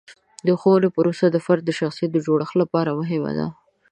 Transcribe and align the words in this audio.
د 0.45 0.47
ښوونې 0.59 0.89
پروسه 0.95 1.25
د 1.31 1.37
فرد 1.45 1.63
د 1.65 1.71
شخصیت 1.79 2.09
د 2.13 2.17
جوړښت 2.25 2.55
لپاره 2.61 2.97
مهمه 2.99 3.31
ده. 3.37 3.47